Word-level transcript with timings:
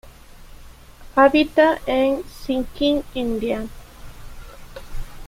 Habita 1.15 1.79
en 1.85 2.23
Sikkim, 2.27 3.03
India. 3.13 3.67